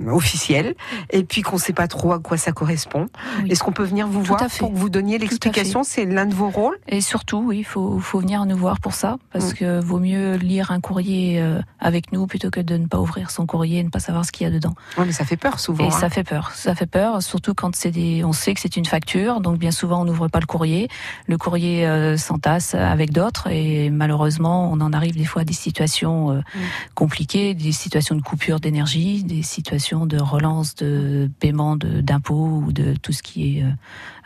officiel 0.09 0.75
et 1.11 1.25
puis 1.25 1.43
qu'on 1.43 1.57
ne 1.57 1.61
sait 1.61 1.73
pas 1.73 1.89
trop 1.89 2.13
à 2.13 2.19
quoi 2.21 2.37
ça 2.37 2.53
correspond, 2.53 3.09
est-ce 3.49 3.63
qu'on 3.63 3.73
peut 3.73 3.85
venir 3.85 4.07
vous 4.07 4.23
voir 4.23 4.47
pour 4.59 4.73
que 4.73 4.79
vous 4.79 4.91
donniez 4.91 5.19
l'explication? 5.19 5.83
C'est 5.83 6.05
l'un 6.05 6.27
de 6.27 6.35
vos 6.35 6.51
rôles? 6.51 6.79
Et 6.89 7.01
surtout, 7.01 7.43
oui, 7.47 7.59
il 7.59 7.65
faut, 7.65 7.99
faut 7.99 8.21
venir 8.21 8.45
nous 8.47 8.57
voir 8.57 8.81
pour 8.81 8.95
ça, 8.95 9.17
parce 9.33 9.53
mm. 9.53 9.55
que 9.55 9.81
vaut 9.81 9.99
mieux 9.99 10.37
lire 10.37 10.71
un 10.71 10.81
courrier 10.81 11.45
avec 11.81 12.13
nous 12.13 12.27
plutôt 12.27 12.51
que 12.51 12.61
de 12.61 12.77
ne 12.77 12.87
pas 12.87 13.01
ouvrir 13.01 13.31
son 13.31 13.47
courrier 13.47 13.81
et 13.81 13.83
ne 13.83 13.91
pas 13.91 14.01
savoir 14.01 14.25
ce 14.25 14.33
qu'il 14.33 14.47
y 14.47 14.51
a 14.51 14.53
dedans. 14.53 14.75
Oui, 14.99 15.05
mais 15.07 15.13
ça 15.13 15.25
fait 15.25 15.37
peur 15.37 15.59
souvent. 15.59 15.87
Et 15.87 15.91
ça 15.91 16.07
hein. 16.07 16.11
fait 16.11 16.25
peur. 16.25 16.51
Ça 16.55 16.75
fait 16.75 16.87
peur, 16.87 17.23
surtout 17.23 17.55
quand 17.55 17.75
c'est 17.75 17.91
des. 17.91 18.25
On 18.25 18.33
sait 18.33 18.55
que 18.55 18.61
c'est 18.61 18.77
une 18.77 18.85
facture, 18.85 19.41
donc 19.41 19.59
bien 19.59 19.71
souvent 19.71 20.03
on 20.03 20.05
n'ouvre 20.05 20.29
pas 20.29 20.41
le 20.41 20.47
courrier. 20.47 20.89
Le 21.27 21.39
courrier 21.39 21.87
euh, 21.87 22.17
s'entasse 22.17 22.75
avec 22.75 23.13
d'autres, 23.13 23.49
et 23.49 23.91
malheureusement 23.91 24.71
on 24.71 24.81
en 24.81 24.93
arrive 24.93 25.17
des 25.17 25.25
fois 25.25 25.43
à 25.43 25.45
des 25.45 25.53
situations 25.55 26.31
euh, 26.31 26.39
mm. 26.39 26.61
compliquées, 26.95 27.55
des 27.55 27.73
situations 27.73 28.15
de 28.15 28.23
coupure 28.23 28.61
d'énergie, 28.61 29.23
des 29.23 29.43
situations 29.43 30.07
de 30.07 30.21
relance 30.21 30.75
de 30.75 31.31
paiement 31.41 31.77
d'impôts 31.77 32.63
ou 32.67 32.73
de 32.73 32.95
tout 32.95 33.13
ce 33.13 33.23
qui 33.23 33.59
est 33.59 33.63
euh, 33.63 33.71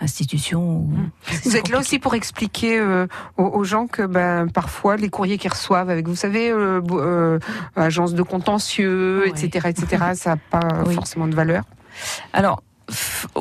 institution. 0.01 0.83
Mm. 0.83 1.11
Vous 1.45 1.57
êtes 1.57 1.69
là 1.69 1.79
aussi 1.79 1.99
pour 1.99 2.15
expliquer 2.15 2.81
aux, 3.37 3.65
gens 3.65 3.87
que 3.87 4.03
ben, 4.03 4.49
parfois 4.49 4.97
les 4.97 5.09
courriers 5.09 5.39
qu'ils 5.39 5.51
reçoivent 5.51 5.91
avec, 5.91 6.07
vous 6.07 6.17
savez, 6.17 6.53
agence 7.75 8.15
de 8.15 8.23
contentieux, 8.23 9.27
etc., 9.27 9.69
etc., 9.69 10.05
ça 10.15 10.37
forcément 10.95 11.29
de 11.29 11.35
valeur. 11.35 11.65
Alors, 12.33 12.63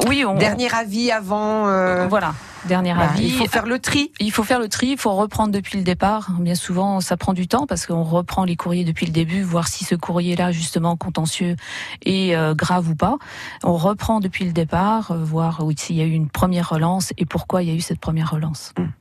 oui, 0.08 0.26
on... 0.26 0.36
dernier 0.36 0.74
avis 0.74 1.12
avant. 1.12 1.68
Euh, 1.68 2.08
voilà, 2.08 2.34
dernier 2.66 2.94
bah, 2.94 3.10
avis. 3.12 3.28
Il 3.28 3.34
faut 3.34 3.48
faire 3.48 3.66
le 3.66 3.80
tri. 3.80 4.12
Il 4.20 4.32
faut 4.32 4.44
faire 4.44 4.60
le 4.60 4.68
tri. 4.68 4.88
Il 4.88 4.98
faut 4.98 5.14
reprendre 5.14 5.52
depuis 5.52 5.78
le 5.78 5.84
départ. 5.84 6.32
Bien 6.40 6.56
souvent, 6.56 7.00
ça 7.02 7.16
prend 7.16 7.34
du 7.34 7.48
temps 7.48 7.68
parce 7.68 7.86
qu'on 7.86 8.04
reprend 8.04 8.44
les 8.44 8.56
courriers 8.56 8.84
depuis 8.84 9.06
le 9.06 9.12
début, 9.12 9.44
voir 9.44 9.68
si 9.68 9.86
ce 9.86 9.94
courrier-là, 9.94 10.52
justement 10.52 10.96
contentieux, 10.96 11.56
est 12.06 12.36
euh, 12.36 12.56
grave 12.56 12.90
ou 12.90 12.96
pas. 12.96 13.18
On 13.64 13.76
reprend 13.76 14.20
depuis 14.20 14.46
le 14.46 14.52
départ, 14.52 15.12
euh, 15.12 15.24
voir 15.24 15.62
oui, 15.64 15.76
s'il 15.78 15.96
y 15.96 16.02
a 16.02 16.06
eu 16.06 16.12
une 16.12 16.30
première 16.30 16.70
relance 16.70 17.14
et 17.18 17.26
pourquoi 17.26 17.62
il 17.62 17.70
y 17.70 17.72
a 17.72 17.76
eu 17.76 17.82
cette 17.82 18.00
première 18.00 18.32
relance. 18.32 18.74
Hum. 18.80 18.92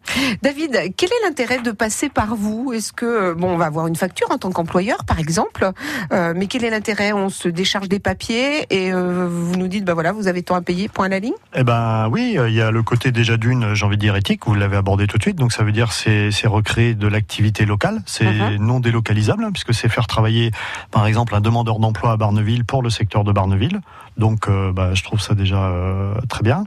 David, 0.42 0.94
quel 0.96 1.08
est 1.08 1.26
l'intérêt 1.26 1.60
de 1.60 1.70
passer 1.70 2.10
par 2.10 2.36
vous? 2.36 2.72
Est-ce 2.74 2.92
que 2.92 3.32
bon, 3.32 3.54
on 3.54 3.56
va 3.56 3.66
avoir 3.66 3.86
une 3.86 3.96
facture 3.96 4.30
en 4.30 4.38
tant 4.38 4.50
qu'employeur, 4.50 5.04
par 5.04 5.18
exemple, 5.18 5.72
mais 6.10 6.46
quel 6.46 6.64
est 6.64 6.70
l'intérêt? 6.70 7.12
On 7.12 7.30
se 7.30 7.48
décharge 7.48 7.88
des 7.88 7.98
papiers 7.98 8.66
et 8.70 8.92
vous 8.92 9.56
nous 9.56 9.68
dites, 9.68 9.84
bah 9.84 9.94
voilà, 9.94 10.12
vous 10.12 10.28
avez 10.28 10.34
avez 10.34 10.44
à 10.56 10.60
payer, 10.60 10.88
point 10.88 11.06
à 11.06 11.08
la 11.08 11.18
ligne? 11.18 11.34
Eh 11.54 11.64
ben 11.64 12.08
oui, 12.10 12.36
il 12.46 12.54
y 12.54 12.60
a 12.60 12.70
le 12.70 12.82
côté 12.82 13.12
déjà 13.12 13.36
d'une, 13.54 13.74
j'ai 13.74 13.84
envie 13.84 13.96
de 13.96 14.00
dire 14.00 14.16
éthique, 14.16 14.46
vous 14.46 14.54
l'avez 14.54 14.76
abordé 14.76 15.06
tout 15.06 15.18
de 15.18 15.22
suite, 15.22 15.36
donc 15.36 15.52
ça 15.52 15.62
veut 15.62 15.72
dire 15.72 15.92
c'est 15.92 16.30
recréer 16.46 16.94
de 16.94 17.06
l'activité 17.06 17.64
locale, 17.64 18.02
c'est 18.06 18.24
mhm. 18.24 18.56
non 18.56 18.80
délocalisable, 18.80 19.44
hein, 19.44 19.50
puisque 19.52 19.74
c'est 19.74 19.88
faire 19.88 20.06
travailler 20.06 20.50
par 20.90 21.06
exemple 21.06 21.34
un 21.34 21.40
demandeur 21.40 21.78
d'emploi 21.78 22.12
à 22.12 22.16
Barneville 22.16 22.64
pour 22.64 22.82
le 22.82 22.90
secteur 22.90 23.24
de 23.24 23.32
Barneville, 23.32 23.80
donc 24.16 24.48
euh, 24.48 24.72
bah, 24.72 24.94
je 24.94 25.02
trouve 25.02 25.20
ça 25.20 25.34
déjà 25.34 25.64
euh, 25.64 26.14
très 26.28 26.42
bien. 26.42 26.64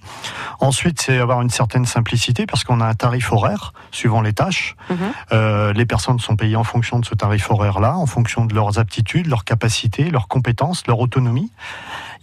Ensuite, 0.59 1.01
c'est 1.01 1.17
avoir 1.17 1.41
une 1.41 1.49
certaine 1.49 1.85
simplicité, 1.85 2.45
parce 2.45 2.63
qu'on 2.63 2.81
a 2.81 2.85
un 2.85 2.93
tarif 2.93 3.31
horaire 3.31 3.73
suivant 3.91 4.21
les 4.21 4.33
tâches. 4.33 4.75
Mhm. 4.89 4.97
Euh, 5.31 5.73
les 5.73 5.85
personnes 5.85 6.19
sont 6.19 6.35
payées 6.35 6.55
en 6.55 6.63
fonction 6.63 6.99
de 6.99 7.05
ce 7.05 7.15
tarif 7.15 7.49
horaire-là, 7.49 7.95
en 7.95 8.05
fonction 8.05 8.45
de 8.45 8.53
leurs 8.53 8.79
aptitudes, 8.79 9.27
leurs 9.27 9.45
capacités, 9.45 10.09
leurs 10.09 10.27
compétences, 10.27 10.85
leur 10.87 10.99
autonomie. 10.99 11.51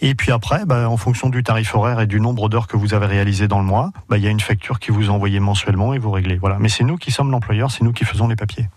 Et 0.00 0.14
puis 0.14 0.32
après, 0.32 0.64
bah, 0.66 0.88
en 0.88 0.96
fonction 0.96 1.28
du 1.28 1.42
tarif 1.42 1.74
horaire 1.74 2.00
et 2.00 2.06
du 2.06 2.20
nombre 2.20 2.48
d'heures 2.48 2.66
que 2.66 2.76
vous 2.76 2.94
avez 2.94 3.06
réalisé 3.06 3.48
dans 3.48 3.58
le 3.58 3.64
mois, 3.64 3.90
bah, 4.08 4.18
il 4.18 4.24
y 4.24 4.26
a 4.26 4.30
une 4.30 4.40
facture 4.40 4.78
qui 4.78 4.90
vous 4.90 5.06
est 5.06 5.10
envoyée 5.10 5.40
mensuellement 5.40 5.94
et 5.94 5.98
vous 5.98 6.10
réglez. 6.10 6.36
Voilà. 6.36 6.56
Mais 6.58 6.68
c'est 6.68 6.84
nous 6.84 6.96
qui 6.96 7.10
sommes 7.10 7.30
l'employeur, 7.30 7.70
c'est 7.70 7.84
nous 7.84 7.92
qui 7.92 8.04
faisons 8.04 8.28
les 8.28 8.36
papiers. 8.36 8.68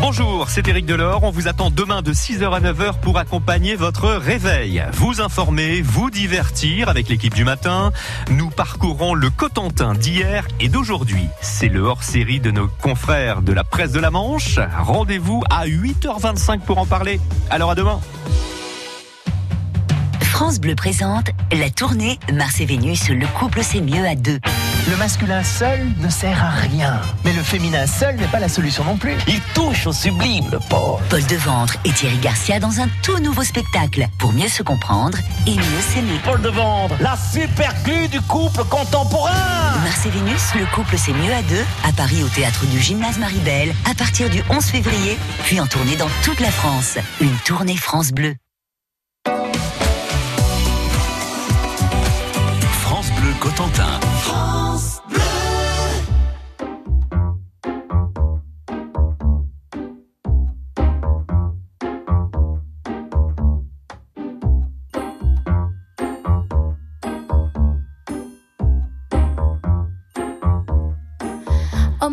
Bonjour, 0.00 0.50
c'est 0.50 0.66
Eric 0.66 0.86
Delors. 0.86 1.22
On 1.22 1.30
vous 1.30 1.46
attend 1.46 1.70
demain 1.70 2.02
de 2.02 2.12
6h 2.12 2.52
à 2.52 2.60
9h 2.60 2.98
pour 3.00 3.16
accompagner 3.16 3.76
votre 3.76 4.10
réveil. 4.10 4.84
Vous 4.92 5.20
informer, 5.20 5.82
vous 5.82 6.10
divertir 6.10 6.88
avec 6.88 7.08
l'équipe 7.08 7.32
du 7.32 7.44
matin. 7.44 7.92
Nous 8.28 8.50
parcourons 8.50 9.14
le 9.14 9.30
Cotentin 9.30 9.94
d'hier 9.94 10.48
et 10.58 10.68
d'aujourd'hui. 10.68 11.28
C'est 11.40 11.68
le 11.68 11.80
hors-série 11.80 12.40
de 12.40 12.50
nos 12.50 12.66
confrères 12.66 13.40
de 13.40 13.52
la 13.52 13.62
presse 13.62 13.92
de 13.92 14.00
la 14.00 14.10
Manche. 14.10 14.58
Rendez-vous 14.80 15.44
à 15.48 15.66
8h25 15.66 16.60
pour 16.60 16.78
en 16.78 16.86
parler. 16.86 17.20
Alors 17.48 17.70
à 17.70 17.76
demain. 17.76 18.00
France 20.34 20.58
Bleu 20.58 20.74
présente 20.74 21.30
la 21.52 21.70
tournée 21.70 22.18
Mars 22.32 22.60
et 22.60 22.64
Vénus, 22.64 23.08
le 23.08 23.24
couple 23.38 23.60
c'est 23.62 23.80
mieux 23.80 24.04
à 24.04 24.16
deux. 24.16 24.40
Le 24.90 24.96
masculin 24.96 25.44
seul 25.44 25.86
ne 26.00 26.08
sert 26.08 26.42
à 26.42 26.50
rien. 26.50 27.00
Mais 27.24 27.32
le 27.32 27.40
féminin 27.40 27.86
seul 27.86 28.16
n'est 28.16 28.26
pas 28.26 28.40
la 28.40 28.48
solution 28.48 28.82
non 28.82 28.96
plus. 28.96 29.14
Il 29.28 29.40
touche 29.54 29.86
au 29.86 29.92
sublime, 29.92 30.46
le 30.50 30.58
pauvre. 30.58 31.00
Paul 31.08 31.24
de 31.24 31.36
Ventre 31.36 31.76
et 31.84 31.92
Thierry 31.92 32.18
Garcia 32.18 32.58
dans 32.58 32.80
un 32.80 32.88
tout 33.04 33.20
nouveau 33.20 33.44
spectacle 33.44 34.08
pour 34.18 34.32
mieux 34.32 34.48
se 34.48 34.64
comprendre 34.64 35.18
et 35.46 35.54
mieux 35.54 35.80
s'aimer. 35.80 36.18
Paul 36.24 36.42
de 36.42 36.48
Ventre, 36.48 36.96
la 36.98 37.16
super 37.16 37.72
glue 37.84 38.08
du 38.08 38.20
couple 38.22 38.64
contemporain. 38.64 39.78
Mars 39.84 40.04
et 40.04 40.10
Vénus, 40.10 40.52
le 40.56 40.66
couple 40.74 40.98
c'est 40.98 41.12
mieux 41.12 41.32
à 41.32 41.42
deux, 41.42 41.64
à 41.88 41.92
Paris 41.92 42.24
au 42.24 42.28
théâtre 42.28 42.66
du 42.66 42.80
Gymnase 42.80 43.18
Maribel, 43.18 43.72
à 43.88 43.94
partir 43.94 44.28
du 44.28 44.42
11 44.50 44.64
février, 44.64 45.16
puis 45.44 45.60
en 45.60 45.68
tournée 45.68 45.94
dans 45.94 46.10
toute 46.24 46.40
la 46.40 46.50
France. 46.50 46.98
Une 47.20 47.36
tournée 47.44 47.76
France 47.76 48.10
Bleu. 48.10 48.34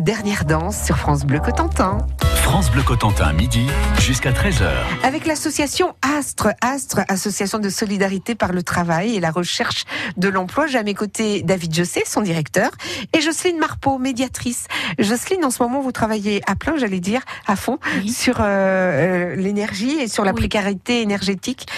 Dernière 0.00 0.44
danse 0.46 0.82
sur 0.82 0.96
France 0.96 1.24
Bleu 1.24 1.40
Cotentin. 1.40 1.98
France 2.42 2.70
Bleu 2.70 2.82
Cotentin, 2.82 3.32
midi 3.32 3.66
jusqu'à 4.00 4.32
13h. 4.32 4.68
Avec 5.04 5.26
l'association 5.26 5.94
Astre, 6.02 6.48
Astre, 6.62 7.00
association 7.08 7.58
de 7.58 7.68
solidarité 7.68 8.34
par 8.34 8.52
le 8.52 8.62
travail 8.62 9.14
et 9.14 9.20
la 9.20 9.30
recherche 9.30 9.84
de 10.16 10.28
l'emploi. 10.28 10.66
J'ai 10.66 10.78
à 10.78 10.82
mes 10.82 10.94
côtés 10.94 11.42
David 11.42 11.74
Jossé, 11.74 12.02
son 12.06 12.22
directeur, 12.22 12.70
et 13.12 13.20
Jocelyne 13.20 13.58
Marpeau, 13.58 13.98
médiatrice. 13.98 14.66
Jocelyne, 14.98 15.44
en 15.44 15.50
ce 15.50 15.62
moment, 15.62 15.80
vous 15.80 15.92
travaillez 15.92 16.40
à 16.46 16.56
plein, 16.56 16.76
j'allais 16.76 17.00
dire, 17.00 17.20
à 17.46 17.54
fond, 17.54 17.78
sur 18.08 18.40
euh, 18.40 18.44
euh, 18.44 19.36
l'énergie 19.36 20.00
et 20.00 20.08
sur 20.08 20.24
la 20.24 20.32
précarité 20.32 21.02
énergétique. 21.02 21.68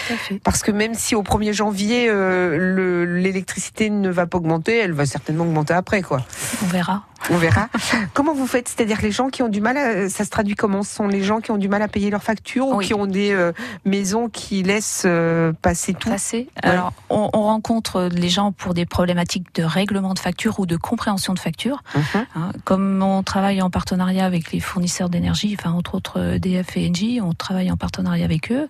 Parce 0.43 0.63
que 0.63 0.71
même 0.71 0.93
si 0.95 1.13
au 1.13 1.23
1er 1.23 1.53
janvier, 1.53 2.07
euh, 2.09 3.05
l'électricité 3.21 3.89
ne 3.89 4.09
va 4.09 4.25
pas 4.25 4.37
augmenter, 4.37 4.77
elle 4.77 4.93
va 4.93 5.05
certainement 5.05 5.43
augmenter 5.43 5.73
après, 5.73 6.01
quoi. 6.01 6.21
On 6.63 6.67
verra. 6.67 7.03
On 7.29 7.37
verra. 7.37 7.69
comment 8.13 8.33
vous 8.33 8.47
faites? 8.47 8.67
C'est-à-dire 8.67 8.99
les 9.01 9.11
gens 9.11 9.29
qui 9.29 9.43
ont 9.43 9.49
du 9.49 9.61
mal, 9.61 9.77
à, 9.77 10.09
ça 10.09 10.25
se 10.25 10.29
traduit 10.29 10.55
comment? 10.55 10.83
Ce 10.83 10.95
sont 10.95 11.07
les 11.07 11.23
gens 11.23 11.41
qui 11.41 11.51
ont 11.51 11.57
du 11.57 11.69
mal 11.69 11.81
à 11.81 11.87
payer 11.87 12.09
leurs 12.09 12.23
factures 12.23 12.67
ou 12.67 12.79
qui 12.79 12.93
ont 12.93 13.05
des 13.05 13.31
euh, 13.31 13.51
maisons 13.85 14.29
qui 14.29 14.63
laissent 14.63 15.03
euh, 15.05 15.53
passer 15.61 15.93
tout? 15.93 16.09
Passer. 16.09 16.49
Alors, 16.61 16.93
on, 17.09 17.29
on, 17.33 17.43
rencontre 17.43 18.09
les 18.11 18.29
gens 18.29 18.51
pour 18.51 18.73
des 18.73 18.85
problématiques 18.85 19.53
de 19.55 19.63
règlement 19.63 20.13
de 20.13 20.19
facture 20.19 20.59
ou 20.59 20.65
de 20.65 20.75
compréhension 20.75 21.33
de 21.33 21.39
facture. 21.39 21.83
Mhm. 21.95 22.03
Hein, 22.35 22.51
comme 22.63 23.01
on 23.01 23.23
travaille 23.23 23.61
en 23.61 23.69
partenariat 23.69 24.25
avec 24.25 24.51
les 24.51 24.59
fournisseurs 24.59 25.09
d'énergie, 25.09 25.55
enfin 25.57 25.71
entre 25.71 25.95
autres 25.95 26.37
DF 26.37 26.77
et 26.77 26.89
Engie, 26.89 27.19
on 27.21 27.33
travaille 27.33 27.71
en 27.71 27.77
partenariat 27.77 28.25
avec 28.25 28.51
eux. 28.51 28.67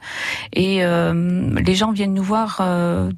Et 0.53 0.83
euh, 0.83 1.49
les 1.59 1.75
gens 1.75 1.91
viennent 1.91 2.13
nous 2.13 2.23
voir 2.23 2.61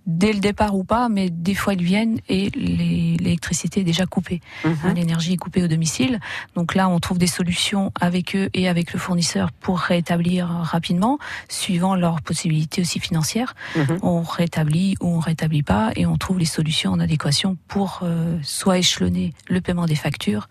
dès 0.06 0.34
le 0.34 0.40
départ 0.40 0.76
ou 0.76 0.84
pas, 0.84 1.10
mais 1.10 1.30
des 1.30 1.56
fois 1.56 1.74
ils 1.74 1.84
viennent 1.84 2.20
et 2.30 2.50
l'électricité 2.52 3.82
est 3.82 3.84
déjà 3.84 4.06
coupée. 4.06 4.42
Mhm. 4.64 4.76
Hein, 4.84 4.94
l'énergie 4.94 5.25
coupée 5.38 5.64
au 5.64 5.68
domicile. 5.68 6.20
Donc 6.56 6.76
là, 6.76 6.88
on 6.90 7.00
trouve 7.00 7.18
des 7.18 7.28
solutions 7.28 7.92
avec 8.00 8.36
eux 8.36 8.50
et 8.54 8.70
avec 8.70 8.94
le 8.94 9.00
fournisseur 9.00 9.52
pour 9.52 9.80
rétablir 9.80 10.48
rapidement, 10.48 11.20
suivant 11.50 11.96
leurs 11.96 12.22
possibilités 12.22 12.82
aussi 12.82 13.00
financières. 13.00 13.56
Mhm. 13.76 14.00
On 14.02 14.22
rétablit 14.22 14.96
ou 15.02 15.08
on 15.08 15.20
rétablit 15.20 15.64
pas 15.64 15.92
et 15.96 16.06
on 16.06 16.18
trouve 16.18 16.40
les 16.40 16.46
solutions 16.46 16.92
en 16.92 17.00
adéquation 17.00 17.58
pour 17.68 18.02
euh, 18.04 18.38
soit 18.44 18.78
échelonner 18.78 19.34
le 19.50 19.62
paiement 19.62 19.86
des 19.86 19.96
factures, 19.96 20.48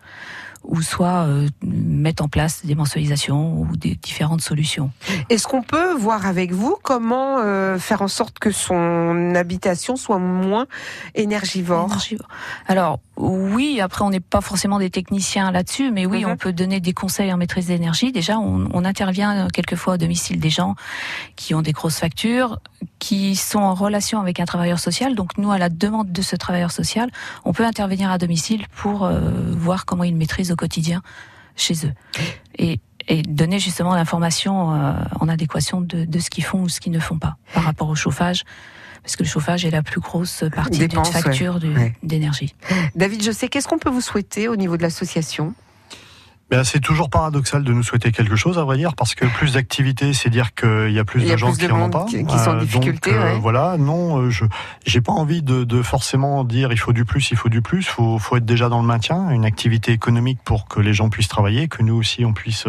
ou 0.64 0.80
soit 0.82 1.26
euh, 1.26 1.46
mettre 1.62 2.22
en 2.22 2.28
place 2.28 2.64
des 2.64 2.74
mensualisations 2.74 3.60
ou 3.60 3.76
des 3.76 3.96
différentes 3.96 4.40
solutions. 4.40 4.90
Est-ce 5.28 5.46
qu'on 5.46 5.62
peut 5.62 5.92
voir 5.94 6.26
avec 6.26 6.52
vous 6.52 6.76
comment 6.82 7.38
euh, 7.38 7.78
faire 7.78 8.02
en 8.02 8.08
sorte 8.08 8.38
que 8.38 8.50
son 8.50 9.34
habitation 9.34 9.96
soit 9.96 10.18
moins 10.18 10.66
énergivore, 11.14 11.86
énergivore. 11.86 12.28
Alors 12.66 13.00
oui, 13.16 13.80
après 13.80 14.04
on 14.04 14.10
n'est 14.10 14.20
pas 14.20 14.40
forcément 14.40 14.78
des 14.78 14.90
techniciens 14.90 15.52
là-dessus, 15.52 15.90
mais 15.90 16.04
oui, 16.04 16.24
mhm. 16.24 16.32
on 16.32 16.36
peut 16.36 16.52
donner 16.52 16.80
des 16.80 16.92
conseils 16.92 17.32
en 17.32 17.36
maîtrise 17.36 17.68
d'énergie. 17.68 18.10
Déjà, 18.10 18.38
on, 18.38 18.68
on 18.72 18.84
intervient 18.84 19.48
quelquefois 19.48 19.94
au 19.94 19.96
domicile 19.96 20.40
des 20.40 20.50
gens 20.50 20.74
qui 21.36 21.54
ont 21.54 21.62
des 21.62 21.72
grosses 21.72 21.98
factures, 21.98 22.58
qui 22.98 23.36
sont 23.36 23.60
en 23.60 23.74
relation 23.74 24.20
avec 24.20 24.40
un 24.40 24.44
travailleur 24.44 24.80
social. 24.80 25.14
Donc 25.14 25.38
nous, 25.38 25.52
à 25.52 25.58
la 25.58 25.68
demande 25.68 26.10
de 26.10 26.22
ce 26.22 26.34
travailleur 26.34 26.72
social, 26.72 27.10
on 27.44 27.52
peut 27.52 27.64
intervenir 27.64 28.10
à 28.10 28.18
domicile 28.18 28.66
pour 28.74 29.04
euh, 29.04 29.20
voir 29.52 29.86
comment 29.86 30.04
ils 30.04 30.16
maîtrisent 30.16 30.50
au 30.50 30.56
quotidien 30.56 31.02
chez 31.56 31.86
eux. 31.86 31.92
Et, 32.58 32.80
et 33.06 33.22
donner 33.22 33.60
justement 33.60 33.94
l'information 33.94 34.74
euh, 34.74 34.92
en 35.20 35.28
adéquation 35.28 35.80
de, 35.80 36.04
de 36.04 36.18
ce 36.18 36.30
qu'ils 36.30 36.44
font 36.44 36.62
ou 36.62 36.68
ce 36.68 36.80
qu'ils 36.80 36.92
ne 36.92 36.98
font 36.98 37.18
pas 37.18 37.36
par 37.52 37.62
rapport 37.62 37.88
au 37.88 37.94
chauffage 37.94 38.44
parce 39.04 39.16
que 39.16 39.22
le 39.22 39.28
chauffage 39.28 39.66
est 39.66 39.70
la 39.70 39.82
plus 39.82 40.00
grosse 40.00 40.44
partie 40.54 40.88
d'une 40.88 41.04
facture 41.04 41.60
d'énergie. 42.02 42.54
David, 42.96 43.22
je 43.22 43.30
sais, 43.30 43.48
qu'est-ce 43.48 43.68
qu'on 43.68 43.78
peut 43.78 43.90
vous 43.90 44.00
souhaiter 44.00 44.48
au 44.48 44.56
niveau 44.56 44.78
de 44.78 44.82
l'association? 44.82 45.52
Ben, 46.50 46.62
c'est 46.62 46.80
toujours 46.80 47.08
paradoxal 47.08 47.64
de 47.64 47.72
nous 47.72 47.82
souhaiter 47.82 48.12
quelque 48.12 48.36
chose, 48.36 48.58
à 48.58 48.64
vrai 48.64 48.76
dire, 48.76 48.94
parce 48.94 49.14
que 49.14 49.24
plus 49.24 49.54
d'activités, 49.54 50.12
c'est 50.12 50.28
dire 50.28 50.54
qu'il 50.54 50.90
y 50.90 50.98
a 50.98 51.04
plus 51.04 51.24
de 51.24 51.36
gens 51.38 51.52
qui 51.54 51.66
n'en 51.66 51.84
ont 51.84 51.90
pas. 51.90 52.04
Qui 52.04 52.18
sont 52.20 52.50
en 52.50 52.56
euh, 52.56 52.60
difficulté. 52.60 53.12
Donc, 53.12 53.20
euh, 53.20 53.38
Voilà, 53.40 53.76
non, 53.78 54.18
euh, 54.18 54.30
je 54.30 54.44
j'ai 54.84 55.00
pas 55.00 55.12
envie 55.12 55.42
de, 55.42 55.64
de, 55.64 55.80
forcément 55.80 56.44
dire 56.44 56.70
il 56.70 56.78
faut 56.78 56.92
du 56.92 57.06
plus, 57.06 57.30
il 57.30 57.38
faut 57.38 57.48
du 57.48 57.62
plus. 57.62 57.84
Faut 57.84 58.18
faut 58.18 58.36
être 58.36 58.44
déjà 58.44 58.68
dans 58.68 58.82
le 58.82 58.86
maintien, 58.86 59.30
une 59.30 59.46
activité 59.46 59.92
économique 59.92 60.38
pour 60.44 60.68
que 60.68 60.80
les 60.80 60.92
gens 60.92 61.08
puissent 61.08 61.28
travailler, 61.28 61.66
que 61.66 61.82
nous 61.82 61.94
aussi 61.94 62.26
on 62.26 62.34
puisse 62.34 62.66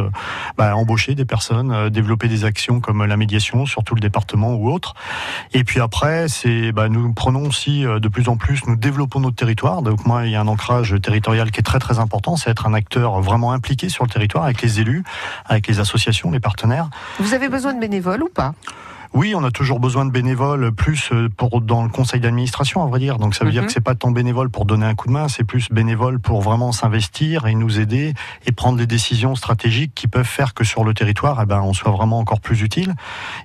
bah, 0.57 0.75
embaucher 0.75 1.13
des 1.13 1.25
personnes, 1.25 1.89
développer 1.89 2.29
des 2.29 2.45
actions 2.45 2.79
comme 2.79 3.03
la 3.03 3.17
médiation, 3.17 3.65
surtout 3.65 3.93
le 3.93 4.01
département 4.01 4.53
ou 4.55 4.71
autre. 4.71 4.93
Et 5.53 5.65
puis 5.65 5.81
après, 5.81 6.29
c'est 6.29 6.71
bah, 6.71 6.87
nous 6.87 7.13
prenons 7.13 7.43
aussi 7.43 7.83
de 7.83 8.07
plus 8.07 8.29
en 8.29 8.37
plus, 8.37 8.65
nous 8.67 8.77
développons 8.77 9.19
notre 9.19 9.35
territoire. 9.35 9.81
Donc 9.81 10.05
moi, 10.05 10.25
il 10.25 10.31
y 10.31 10.35
a 10.35 10.41
un 10.41 10.47
ancrage 10.47 10.95
territorial 11.01 11.51
qui 11.51 11.59
est 11.59 11.63
très 11.63 11.79
très 11.79 11.99
important, 11.99 12.37
c'est 12.37 12.49
être 12.49 12.67
un 12.67 12.73
acteur 12.73 13.19
vraiment 13.19 13.51
important 13.51 13.64
sur 13.89 14.03
le 14.03 14.09
territoire 14.09 14.43
avec 14.43 14.61
les 14.61 14.79
élus, 14.79 15.03
avec 15.45 15.67
les 15.67 15.79
associations, 15.79 16.31
les 16.31 16.39
partenaires. 16.39 16.89
Vous 17.19 17.33
avez 17.33 17.49
besoin 17.49 17.73
de 17.73 17.79
bénévoles 17.79 18.23
ou 18.23 18.29
pas? 18.29 18.53
Oui, 19.15 19.33
on 19.33 19.45
a 19.45 19.51
toujours 19.51 19.79
besoin 19.79 20.05
de 20.05 20.11
bénévoles, 20.11 20.73
plus 20.73 21.09
euh, 21.13 21.29
pour 21.29 21.61
dans 21.61 21.83
le 21.83 21.89
conseil 21.89 22.19
d'administration, 22.19 22.83
à 22.83 22.87
vrai 22.87 22.99
dire. 22.99 23.17
Donc 23.17 23.33
ça 23.33 23.45
veut 23.45 23.51
dire 23.51 23.61
mhm. 23.61 23.67
que 23.67 23.73
c'est 23.73 23.79
pas 23.79 23.95
tant 23.95 24.11
bénévole 24.11 24.49
pour 24.49 24.65
donner 24.65 24.85
un 24.85 24.93
coup 24.93 25.07
de 25.07 25.13
main, 25.13 25.29
c'est 25.29 25.45
plus 25.45 25.69
bénévole 25.71 26.19
pour 26.19 26.41
vraiment 26.41 26.73
s'investir 26.73 27.47
et 27.47 27.55
nous 27.55 27.79
aider 27.79 28.13
et 28.45 28.51
prendre 28.51 28.77
des 28.77 28.87
décisions 28.87 29.33
stratégiques 29.35 29.93
qui 29.95 30.09
peuvent 30.09 30.25
faire 30.25 30.53
que 30.53 30.65
sur 30.65 30.83
le 30.83 30.93
territoire, 30.93 31.39
eh 31.41 31.45
ben, 31.45 31.61
on 31.61 31.71
soit 31.71 31.93
vraiment 31.93 32.19
encore 32.19 32.41
plus 32.41 32.61
utile. 32.61 32.93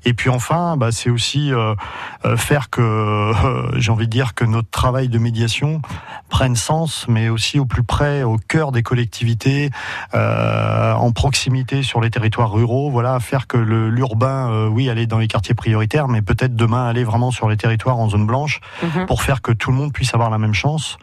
Et 0.04 0.12
puis 0.12 0.28
enfin, 0.28 0.76
bah, 0.76 0.90
c'est 0.90 1.08
aussi 1.08 1.52
euh, 1.52 1.76
euh, 2.24 2.36
faire 2.36 2.68
que, 2.68 3.32
j'ai 3.76 3.92
envie 3.92 4.06
de 4.06 4.12
dire 4.12 4.34
que 4.34 4.44
notre 4.44 4.70
travail 4.70 5.08
de 5.08 5.18
médiation 5.18 5.82
prenne 6.30 6.56
sens, 6.56 7.06
mais 7.08 7.28
aussi 7.28 7.60
au 7.60 7.64
plus 7.64 7.84
près, 7.84 8.24
au 8.24 8.38
cœur 8.38 8.72
des 8.72 8.82
collectivités, 8.82 9.70
en 10.12 11.12
proximité 11.12 11.82
sur 11.84 12.00
les 12.00 12.10
territoires 12.10 12.50
ruraux. 12.50 12.90
Voilà, 12.90 13.20
faire 13.20 13.46
que 13.46 13.56
l'urbain, 13.56 14.68
oui, 14.68 14.90
aller 14.90 15.06
dans 15.06 15.18
les 15.18 15.28
quartiers 15.28 15.54
prioritaire, 15.60 16.08
mais 16.08 16.22
peut-être 16.22 16.56
demain 16.56 16.88
aller 16.88 17.04
vraiment 17.04 17.30
sur 17.30 17.48
les 17.48 17.58
territoires 17.58 17.98
en 17.98 18.08
zone 18.08 18.26
blanche 18.26 18.60
mhm. 18.82 19.04
pour 19.06 19.22
faire 19.22 19.42
que 19.42 19.52
tout 19.52 19.70
le 19.70 19.76
monde 19.76 19.92
puisse 19.92 20.14
avoir 20.14 20.30
la 20.30 20.38
même 20.38 20.54
chance 20.54 20.96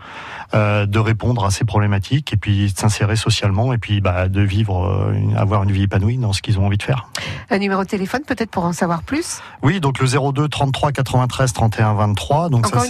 de 0.54 1.00
répondre 1.00 1.46
à 1.46 1.52
ces 1.52 1.66
problématiques 1.66 2.34
et 2.34 2.38
puis 2.38 2.72
de 2.72 2.78
s'insérer 2.78 3.16
socialement 3.16 3.74
et 3.74 3.78
puis 3.78 4.02
bah, 4.02 4.28
de 4.28 4.42
vivre, 4.42 4.86
euh, 4.86 5.14
avoir 5.38 5.64
une 5.64 5.72
vie 5.72 5.84
épanouie 5.84 6.18
dans 6.18 6.34
ce 6.34 6.42
qu'ils 6.42 6.60
ont 6.60 6.66
envie 6.66 6.78
de 6.78 6.84
faire. 6.84 7.10
Un 7.50 7.60
numéro 7.60 7.84
de 7.84 7.88
téléphone 7.88 8.22
peut-être 8.26 8.50
pour 8.50 8.66
en 8.66 8.74
savoir 8.74 9.04
plus? 9.04 9.42
Oui, 9.62 9.80
donc 9.80 10.00
le 10.00 10.08
02 10.08 10.48
33 10.48 10.92
93 10.92 11.54
31 11.54 11.94
23. 11.94 12.50
Donc 12.50 12.68
ça 12.68 12.82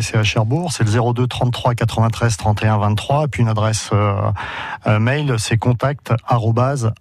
c'est 0.00 0.16
à 0.16 0.22
Cherbourg, 0.22 0.72
c'est 0.72 0.84
le 0.84 1.12
02 1.12 1.26
33 1.26 1.74
93 1.74 2.36
31 2.36 2.78
23 2.78 3.24
et 3.24 3.28
puis 3.28 3.42
une 3.42 3.48
adresse 3.48 3.90
euh, 3.92 4.98
mail 4.98 5.34
c'est 5.38 5.58
contact 5.58 6.12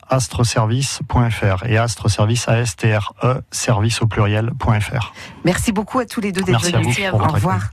astreservice.fr 0.09 1.65
et 1.65 1.77
astreservice 1.77 2.47
A 2.47 2.59
S 2.59 2.75
T 2.75 2.95
R 2.95 3.13
E 3.23 3.41
service 3.51 4.01
au 4.01 4.07
pluriel.fr. 4.07 5.13
Merci 5.45 5.71
beaucoup 5.71 5.99
à 5.99 6.05
tous 6.05 6.21
les 6.21 6.31
deux 6.31 6.41
d'être 6.41 6.61
venus. 6.61 6.99
Au 7.13 7.17
revoir. 7.17 7.71